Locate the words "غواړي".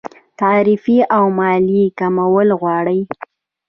2.59-2.99